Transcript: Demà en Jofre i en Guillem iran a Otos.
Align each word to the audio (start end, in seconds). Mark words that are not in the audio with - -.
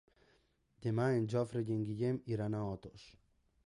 Demà 0.85 1.05
en 1.19 1.29
Jofre 1.35 1.63
i 1.69 1.77
en 1.79 1.87
Guillem 1.91 2.21
iran 2.37 2.57
a 2.63 2.67
Otos. 2.75 3.11